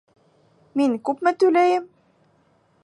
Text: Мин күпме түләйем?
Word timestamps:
Мин 0.81 0.95
күпме 1.09 1.35
түләйем? 1.45 1.89